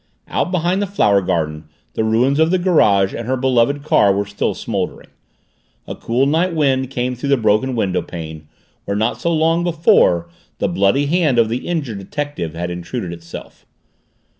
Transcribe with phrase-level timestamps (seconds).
[0.27, 4.25] Out behind the flower garden the ruins of the garage and her beloved car were
[4.25, 5.09] still smoldering;
[5.85, 8.47] a cool night wind came through the broken windowpane
[8.85, 10.27] where not so long before
[10.57, 13.67] the bloody hand of the injured detective had intruded itself.